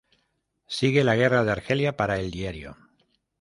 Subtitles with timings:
[0.65, 2.75] Sigue la guerra de Argelia para el diario.